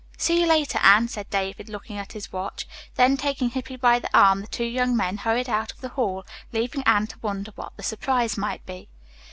[0.17, 2.67] "See you later, Anne," said David, looking at his watch.
[2.95, 6.25] Then taking Hippy by the arm the two young men hurried out of the hall,
[6.51, 8.89] leaving Anne to wonder what the surprise might be.